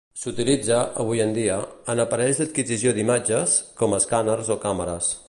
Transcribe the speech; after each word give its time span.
S'utilitza, 0.19 0.77
avui 1.03 1.21
en 1.25 1.35
dia, 1.35 1.57
en 1.95 2.01
aparells 2.05 2.41
d'adquisició 2.43 2.97
d'imatges, 2.99 3.57
com 3.83 3.97
escàners 4.03 4.55
o 4.57 4.63
càmeres. 4.69 5.17